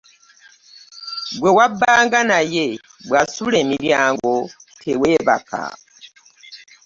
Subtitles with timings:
[1.39, 2.65] Gwe wabbanga naye
[3.07, 4.31] bwasula emiryango
[4.81, 5.61] tewebaka.